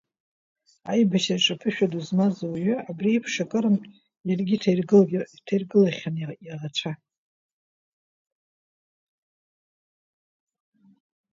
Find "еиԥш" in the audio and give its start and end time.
3.11-3.33